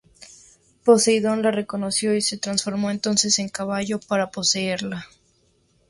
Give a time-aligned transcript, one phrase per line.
[0.83, 5.05] Poseidón la reconoció y se transformó entonces en caballo para poseerla.